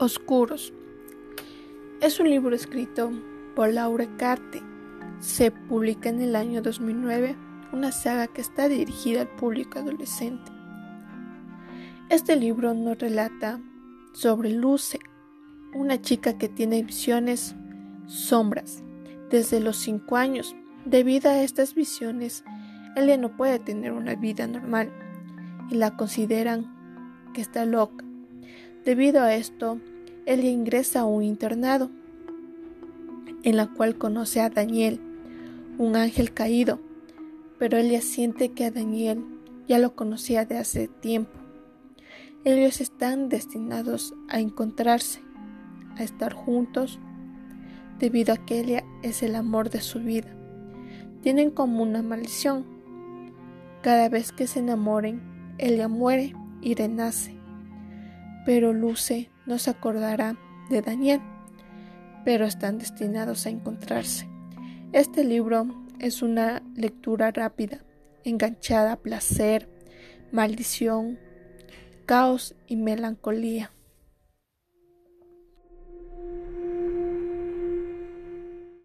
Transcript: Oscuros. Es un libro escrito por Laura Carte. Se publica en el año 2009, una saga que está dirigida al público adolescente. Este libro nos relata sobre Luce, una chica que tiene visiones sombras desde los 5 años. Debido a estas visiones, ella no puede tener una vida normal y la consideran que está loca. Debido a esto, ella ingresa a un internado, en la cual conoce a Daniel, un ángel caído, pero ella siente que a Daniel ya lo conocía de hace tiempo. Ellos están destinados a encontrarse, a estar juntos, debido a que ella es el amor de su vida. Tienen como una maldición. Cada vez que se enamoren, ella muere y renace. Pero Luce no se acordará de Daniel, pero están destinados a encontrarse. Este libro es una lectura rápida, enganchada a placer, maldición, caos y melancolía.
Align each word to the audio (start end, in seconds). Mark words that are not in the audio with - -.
Oscuros. 0.00 0.72
Es 2.00 2.20
un 2.20 2.30
libro 2.30 2.54
escrito 2.54 3.10
por 3.56 3.72
Laura 3.72 4.06
Carte. 4.16 4.62
Se 5.18 5.50
publica 5.50 6.08
en 6.08 6.20
el 6.20 6.36
año 6.36 6.62
2009, 6.62 7.34
una 7.72 7.90
saga 7.90 8.28
que 8.28 8.40
está 8.40 8.68
dirigida 8.68 9.22
al 9.22 9.28
público 9.28 9.80
adolescente. 9.80 10.52
Este 12.10 12.36
libro 12.36 12.74
nos 12.74 12.98
relata 12.98 13.60
sobre 14.12 14.50
Luce, 14.50 15.00
una 15.74 16.00
chica 16.00 16.38
que 16.38 16.48
tiene 16.48 16.84
visiones 16.84 17.56
sombras 18.06 18.84
desde 19.30 19.58
los 19.58 19.78
5 19.78 20.16
años. 20.16 20.54
Debido 20.84 21.28
a 21.28 21.42
estas 21.42 21.74
visiones, 21.74 22.44
ella 22.94 23.16
no 23.16 23.36
puede 23.36 23.58
tener 23.58 23.90
una 23.90 24.14
vida 24.14 24.46
normal 24.46 24.92
y 25.70 25.74
la 25.74 25.96
consideran 25.96 26.72
que 27.34 27.40
está 27.40 27.66
loca. 27.66 28.04
Debido 28.84 29.22
a 29.22 29.34
esto, 29.34 29.80
ella 30.28 30.50
ingresa 30.50 31.00
a 31.00 31.04
un 31.06 31.22
internado, 31.22 31.90
en 33.44 33.56
la 33.56 33.66
cual 33.66 33.96
conoce 33.96 34.42
a 34.42 34.50
Daniel, 34.50 35.00
un 35.78 35.96
ángel 35.96 36.34
caído, 36.34 36.80
pero 37.58 37.78
ella 37.78 38.02
siente 38.02 38.50
que 38.50 38.66
a 38.66 38.70
Daniel 38.70 39.24
ya 39.68 39.78
lo 39.78 39.96
conocía 39.96 40.44
de 40.44 40.58
hace 40.58 40.88
tiempo. 40.88 41.32
Ellos 42.44 42.82
están 42.82 43.30
destinados 43.30 44.14
a 44.28 44.38
encontrarse, 44.38 45.22
a 45.96 46.02
estar 46.02 46.34
juntos, 46.34 46.98
debido 47.98 48.34
a 48.34 48.36
que 48.36 48.60
ella 48.60 48.84
es 49.02 49.22
el 49.22 49.34
amor 49.34 49.70
de 49.70 49.80
su 49.80 49.98
vida. 50.00 50.28
Tienen 51.22 51.50
como 51.50 51.82
una 51.82 52.02
maldición. 52.02 52.66
Cada 53.80 54.10
vez 54.10 54.32
que 54.32 54.46
se 54.46 54.58
enamoren, 54.58 55.22
ella 55.56 55.88
muere 55.88 56.34
y 56.60 56.74
renace. 56.74 57.34
Pero 58.44 58.74
Luce 58.74 59.30
no 59.48 59.58
se 59.58 59.70
acordará 59.70 60.36
de 60.68 60.82
Daniel, 60.82 61.20
pero 62.24 62.44
están 62.44 62.78
destinados 62.78 63.46
a 63.46 63.50
encontrarse. 63.50 64.28
Este 64.92 65.24
libro 65.24 65.66
es 65.98 66.22
una 66.22 66.62
lectura 66.76 67.30
rápida, 67.30 67.82
enganchada 68.24 68.92
a 68.92 68.96
placer, 69.00 69.68
maldición, 70.30 71.18
caos 72.04 72.54
y 72.66 72.76
melancolía. 72.76 73.72